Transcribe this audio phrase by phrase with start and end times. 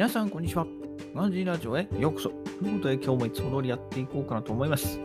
[0.00, 0.66] 皆さん、こんにちは。
[1.14, 2.30] ガンジーラジオへようこそ。
[2.30, 2.34] と
[2.64, 4.98] いうことで、今日もいつも通りやっていこうかなと思います。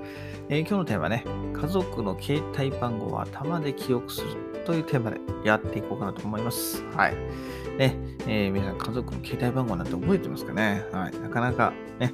[0.48, 6.82] えー今日のテーマはね、家族の携帯番号を頭で記憶するというテーマでやっていこうかなと思います。
[6.96, 7.16] はい。
[7.78, 10.86] ね、えー皆さん、家族の携帯番号なんて覚えてますかね？
[10.94, 11.20] はい。
[11.20, 12.14] なかなかね、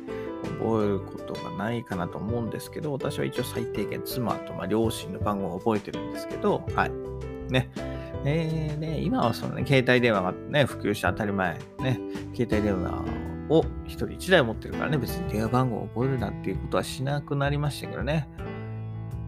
[0.59, 6.91] 覚えることがないかなと思うんですけど、私は一応最低限妻と、ま、両親の番号を覚えてるんですけど、はい。
[7.51, 7.69] ね。
[8.23, 11.57] えーね、今はそのね、携帯電話がね、普及して当たり前。
[11.79, 11.99] ね、
[12.35, 13.03] 携帯電話
[13.49, 18.29] を一人一台持ってるからね、別に電話番号を覚えるなんていうことはしなくなりましたけどね。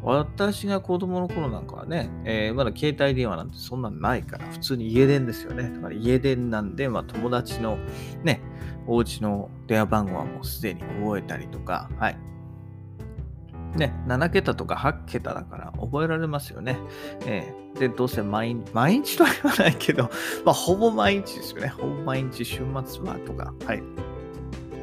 [0.03, 5.69] 私が子供の頃なんかはね、えーまだ携帯電話なんてそんなんないから、普通に家電ですよね。
[5.69, 7.77] だから家電なんで、まあ友達の
[8.23, 8.41] ね、
[8.85, 12.17] お家の電話番号はもうすでに覚えたりとか、はい。
[13.75, 16.77] ね、7桁とか8桁だから覚えられますよね。
[17.25, 20.03] えーで、どうせ毎日、毎日とは言わないけど、
[20.45, 21.69] まあ、ほぼ毎日ですよね。
[21.69, 23.81] ほぼ毎日、週末はとか、はい。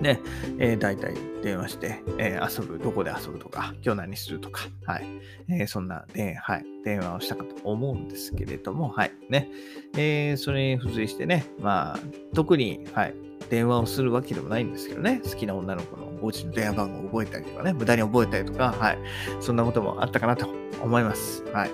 [0.02, 0.18] ね、
[0.58, 5.06] えー、大体電話して、えー遊ぶ、どこで遊ぶとか、今日何するとか、はい。
[5.48, 9.12] えーそんな、で、はい、電話をしたかと思うんですけれども、はい。
[9.28, 9.50] ね、
[9.96, 11.98] えーそれに付随してね、まあ、
[12.34, 13.14] 特に、はい、
[13.48, 18.98] 電話をするわけでもないんですけどね、好きな女の子のお家の電話番号を覚えたりとかね、無駄に覚えたりとか、はい。
[19.40, 20.48] そんなこともあったかなと
[20.82, 21.42] 思います。
[21.52, 21.70] はい。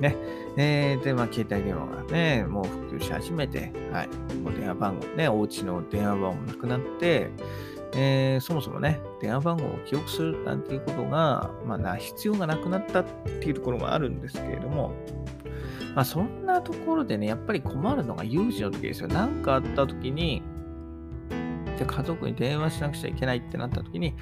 [0.00, 0.16] ね。
[0.56, 4.08] えーで、まあ、携帯電話がね、もう普及し始めて、はい。
[4.36, 7.30] もう電話番号ね、お家の電話番号もなくなって、
[7.94, 13.04] えーそもそもね、電話番号を記憶するなんていうことが、まあな、必要がなくなったっ
[13.40, 14.94] ていうところがあるんですけれども、
[15.94, 19.08] まあ、そんなところでね、やっぱり困るのが有事の時ですよ。
[19.08, 20.42] 何かあった時に、
[21.76, 24.14] じゃ家族に電話しなくちゃいけないってなった時に、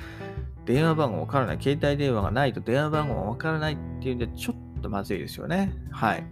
[0.66, 5.74] 電話番号わからない、携帯電話がないと電話番号がわからないっていうんで、ちょっとまずいですよね。
[5.90, 6.24] はい。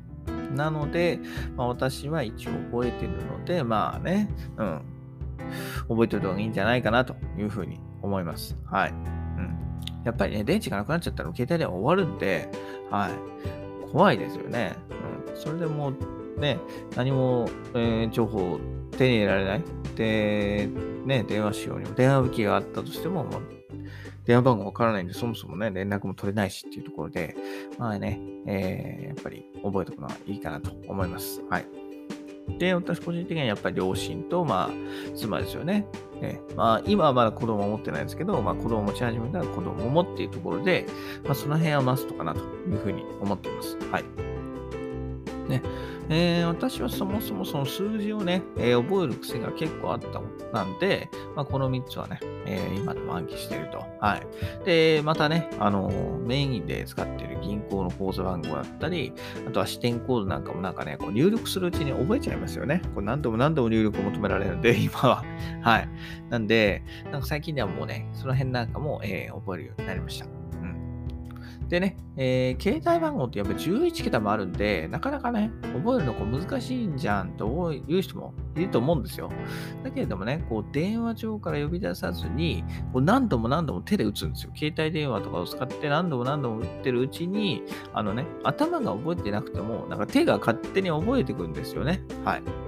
[0.55, 1.21] なので、
[1.57, 4.83] まあ、私は一応覚えてるので、まあね、うん。
[5.89, 8.57] 覚えておいた方がいいんじゃないかなというふうに思います。
[8.67, 8.91] はい。
[8.91, 9.57] うん。
[10.05, 12.51] やっぱりね、電池がなくなっちゃったら携帯電話終わるんで、
[12.91, 13.91] はい。
[13.91, 14.77] 怖いですよね。
[15.29, 15.37] うん。
[15.37, 15.93] それでも
[16.37, 16.59] う、ね、
[16.97, 18.61] 何も、えー情報
[18.93, 19.63] 手に入れられない？
[19.97, 20.69] で、
[21.05, 23.43] ね、電話しようにも、電話機があったとしても、もう
[24.25, 27.35] 電話番号わからないんで、そもそもね、連絡も取れないしっていうところで、
[27.79, 31.43] まあね、えーやっぱり覚えておくのはいいかなと思います。
[31.51, 31.67] はい。
[32.59, 35.87] で、私個人的にはやっぱり両親と、まあ、妻ですよね。
[36.21, 40.87] えまあ、今はまだ子供を持ってないですけど、まあ、子供を持ち始めたら子供を持っているところで、
[41.25, 43.77] まあ、その辺はマストかなというふうに思っています。
[43.91, 44.05] はい。
[45.49, 45.63] ね。
[46.11, 53.85] えー私はそもそもその数字をね、えー覚える癖が結構あったもんなんで、まあ、この3つはね、えー今でも暗記していると。
[54.01, 54.27] はい。
[54.65, 59.13] で、またね、あのメインで使っている銀行の口座番号だったり、
[59.47, 62.81] あとは支店コードなんかもなんかね、こう入力するうちに覚えちゃいますよね。
[62.95, 65.25] これ何度も何度も入力を求められるので、 今は。
[65.63, 65.89] はい。
[66.31, 70.38] なんで、なんか最近ではもうね、その辺なんかも、えー覚えるようになりました。
[71.69, 79.31] でね、えー携帯番号ってやっぱ11桁もあるんで、なかなかね、覚えるのこう難しいんじゃんという人もいると思うんですよ。
[79.85, 84.53] だけれどもね、こう電話帳から呼び出さずに、こう何度も何度も手で打つんですよ。
[84.57, 87.63] 携帯電話とかを使って何度も何度も打ってるうちに、
[87.93, 92.03] あのね、頭が覚えてなくても、なんか手が勝手に覚えてくるんですよね。
[92.25, 92.68] はい。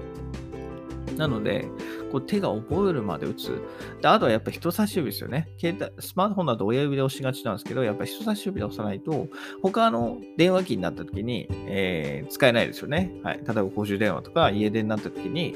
[1.21, 1.69] なので、
[2.11, 3.63] こう手が覚えるまで打つ。
[4.01, 5.49] で、あとはやっぱ人差し指ですよね。
[5.59, 9.29] 携帯、スマートフォンだと親指で押しがちなんですけど、やっぱ人差し指で押さないと、
[9.63, 13.13] 他の電話機になった時に、えー使えないですよね。
[13.23, 13.39] はい。
[13.39, 15.55] 例えば公衆電話とか家電になった時に、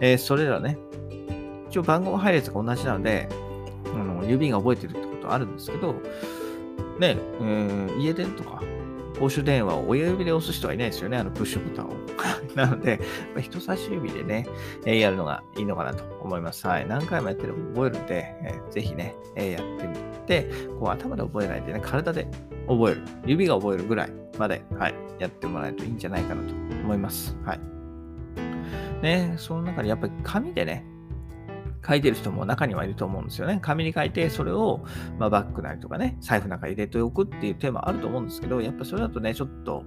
[0.00, 0.76] えーそれらね、
[1.70, 3.28] 一応番号配列が同じなので、
[3.86, 5.94] あの指が覚えてるってことはあるんですけど、
[6.98, 8.62] ね、えー家電とか
[9.18, 11.90] 公衆電話を親指で押す人はいないですよね、あのプッシュボタンを。
[12.54, 13.00] なので、
[13.34, 14.46] まあ人差し指でね、
[14.86, 16.66] えーやるのがいいのかなと思います。
[16.66, 16.86] はい。
[16.88, 19.94] 何回もやってれば覚えるんで、えーぜひね、えーやってみ
[20.26, 22.28] て、こう頭で覚えないでね、体で
[22.68, 23.02] 覚える。
[23.26, 26.54] 指が覚えるぐらいまで、はい、やってもらえるといいんじゃないかなと
[26.84, 27.36] 思います。
[27.44, 27.60] はい。
[29.02, 30.86] ね、その中にやっぱり紙でね、
[31.86, 33.58] 書いてる人も中にはいると思うんですよね。
[33.60, 34.84] 紙に書いて、それを、
[35.18, 39.84] まあ、バッグなりとかね、財布なんか入れておくっていう手もあると思うんですけど、やっぱそれだとね、ちょっと、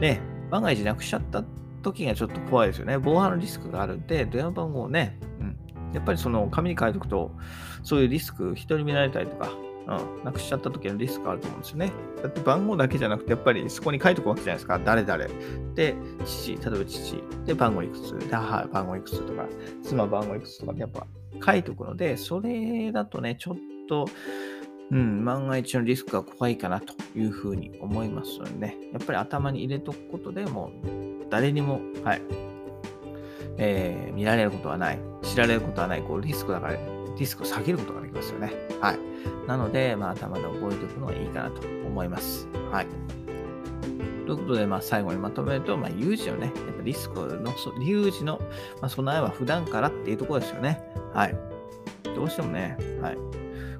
[0.00, 0.20] ね、
[0.50, 1.44] 万が一なくしちゃった
[1.82, 2.98] 時がちょっと怖いですよね。
[2.98, 5.56] 防犯のリスクがあるんで、電話番号をね、うん、
[5.92, 7.32] やっぱりその紙に書いておくと、
[7.82, 9.50] そういうリスク、人に見られたりとか、
[9.86, 11.92] うん、なくしちゃった時のリスクあると思うんですよね。
[12.22, 14.78] だって番号だけじゃなくて、やっぱりそこに書いておくわけじゃないですか。
[14.78, 15.26] 誰々。
[15.74, 15.94] で、
[16.24, 17.22] 父、例えば父。
[17.44, 18.18] で、番号いくつ。
[18.18, 19.46] で、母、番号いくつとか、
[19.82, 21.06] 妻、番号いくつとかってやっぱ
[21.44, 23.56] 書いておくので、それだとね、ちょっ
[23.88, 24.06] と、
[24.90, 32.22] うん、万が一のリスクが怖いかなというふうに思いますのでね、やっぱり頭に入れとくことでもう、誰にも、はい、
[33.56, 36.76] えー、見られることはない、知られることはない、こうリスクだから、
[37.18, 38.52] リスクを下げることができますよね。
[38.80, 38.98] はい。
[39.46, 42.48] なので、まあ、頭で覚えておくのがいいかなと思います。
[42.70, 42.86] はい。
[44.26, 48.40] ということで、まあ、最後にまとめると、まあ、有事のね、やっぱリスクの、有事の、
[48.80, 50.82] まあ、備えは普段からっていうところですよね。
[51.12, 51.36] はい。
[52.14, 53.16] どうしてもね、はい。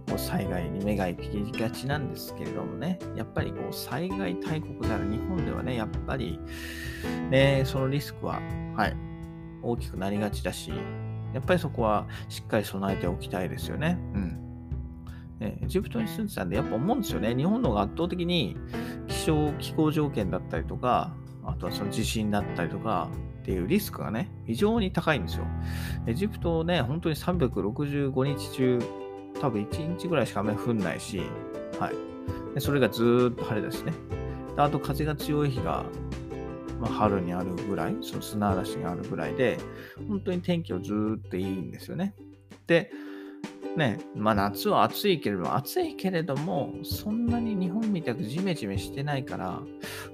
[0.07, 1.19] こう災害に目が行
[1.53, 6.39] きがちなんですけれどもね、やっぱりこう災害大国である日本ではね、やっぱり、
[7.31, 8.41] ね、そのリスクは、
[8.77, 8.97] はい、
[9.63, 10.73] 大きくなりがちだし、
[11.33, 13.99] やっぱりそこはしっかり備えておきたいですよね。
[14.15, 14.44] うん。
[15.41, 17.35] エジプトに住んでたんで、やっぱ思うんですよね。
[17.35, 18.57] 日本の方が圧倒的に
[19.09, 21.15] 気象、気候条件だったりとか、
[21.45, 23.11] あとはその地震だったりとか
[23.43, 25.45] っていうリスクがね、非常に高いんですよ。
[26.07, 28.79] エジプトね、本当に365日中、
[29.41, 31.21] 多分1日ぐらいしか雨降んないし、
[31.79, 31.95] はい。
[32.55, 33.93] でそれがずーっと晴れだしね。
[34.57, 35.85] あと風が強い日が、
[36.81, 39.59] まあ、春にあるぐらい、その砂嵐があるぐらいで、
[40.09, 42.15] 本当に天気はずーっといいんですよね。
[42.67, 42.91] で、
[43.77, 49.61] ね、まあ夏は暑いけれども、暑いけれども、そんなに日本みたくジメジメしてないから、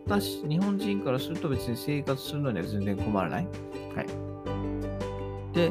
[0.06, 3.46] 私、日本人からすると別に生活するのには全然困らない。
[3.94, 5.54] はい。
[5.54, 5.70] で、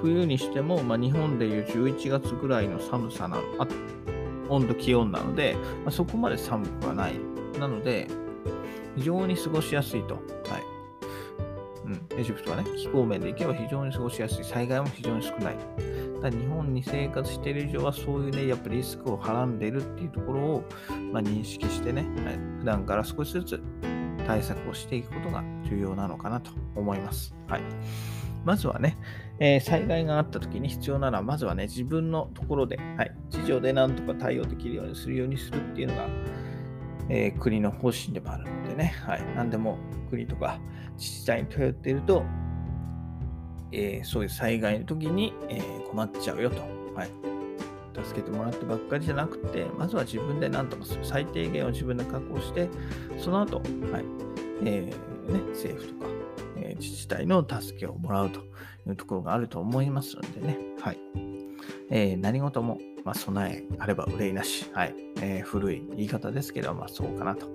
[0.00, 3.66] 冬にしても、まあ、日本でいう11月ぐらいの寒さな、あ
[4.48, 7.14] 温度、気温なので、まあ、そこまで寒くはない。
[7.58, 8.08] なので、
[8.96, 10.14] 非常に過ごしやすいと。
[10.14, 10.75] はい。
[11.86, 14.44] うん、エジプトはね、気候面でいけば非常に過ごしやすい。
[14.44, 15.56] 災害も非常に少ない。
[16.20, 20.64] だ日本に生活している以上はそういうね、やっぱりリスクをはらんでいるっていうところを、
[21.12, 23.60] まあ、認識してね、はい、普段から少しずつ
[24.26, 27.34] 対策をしていくことが重要なのかなと思います。
[27.46, 27.62] はい。
[28.44, 28.96] まずはね、
[29.40, 36.06] えー、災害があった時に必要なのは、まずはね、自分のところで、はい、地上でなんとか対応できるようにするようにするっていうのが、
[37.08, 39.78] えー、国の方針でもあるのでね、はい、何でも
[40.10, 40.58] 国とか
[40.96, 42.24] 自治体に頼っていると、
[43.72, 46.60] えー、そういう災害の時に、えー、困っちゃうよと。
[46.94, 47.10] はい。
[48.04, 51.04] 助けてもらってばっかりじゃなくて、まずは自分で何とかする。
[51.04, 52.68] 最低限を自分で確保して、
[53.18, 54.04] その後、はい。
[54.64, 56.10] えー、ね、政府とか、
[56.56, 58.42] えー、自治体の助けをもらうとい
[58.90, 60.58] うところがあると思いますのでね。
[60.80, 60.98] はい。
[61.90, 64.66] えー、何事も、まあ、備えあれば憂いなし。
[64.72, 64.94] はい。
[65.22, 67.46] えー、古い言い方ですけど、まあ、そうかなと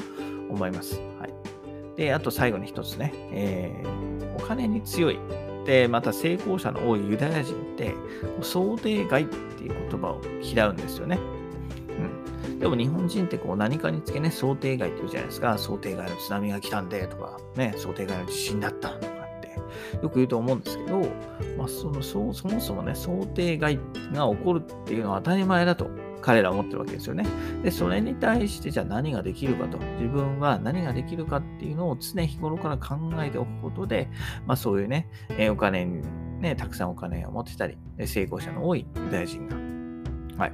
[0.50, 1.01] 思います。
[1.19, 1.98] はい。
[1.98, 5.19] で、あと最後に一つね、えー、お金に強い
[5.65, 7.94] で、また成功者の多いユダヤ人って、
[8.42, 11.19] 想定外っていう言葉を嫌うんですよね。
[12.45, 12.59] うん。
[12.59, 15.57] でも日本人ってこう何かにつけね、想定外って言うじゃないですか。
[15.57, 19.21] 想定外の津波が来たんでとか、ね、想定外の地震だったとか
[20.01, 21.00] よく言うと思うんですけど、
[21.57, 23.77] まあ、そのそそもそもね、想定外
[24.13, 25.89] が起こるっていうのは当たり前だと
[26.21, 27.25] 彼らは思ってるわけですよね。
[27.63, 34.09] で、それに対してじゃあ何ができるかと、自分は何ができるかっていうのを常日頃から考えておくことで、
[34.45, 36.01] まあそういうね、えお金に、
[36.39, 39.56] ね、たくさんお金を持ってたり、成功者の多いユダヤ人が、
[40.38, 40.53] はい、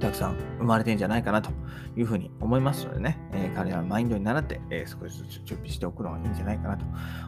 [0.00, 1.50] たくさん生まれてんじゃないかなと
[1.96, 6.84] いうふうに思いますのでね、えー、彼らのマインドに習って、えー、少しずつ準備しておくのがいいんじゃないかなと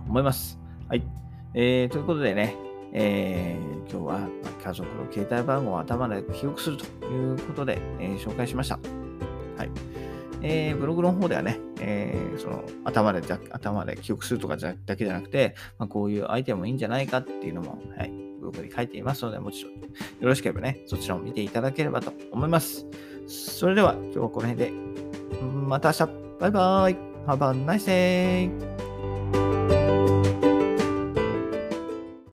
[0.08, 0.63] 思います。
[0.88, 1.02] はい。
[1.54, 2.54] えー、ということでね、
[2.92, 4.28] えー、今日は
[4.62, 8.78] 家族の携帯番号を頭で記憶するということで、えー、紹介しました。
[9.56, 9.70] はい。
[10.42, 18.10] えー、ブログの方ではね、えー、その頭で頭で記憶するとかだけじゃなくて、まあ、こういうアイテムもいいんじゃないかっていうのも、はい、
[18.40, 19.80] ブログに書いていますので、もちろんよ
[20.20, 22.86] ろしければね、そちらを見ていただければと思います。
[23.26, 24.72] それでは今日はこの辺で、
[25.66, 28.73] また明日バイバイ !Have a nice day!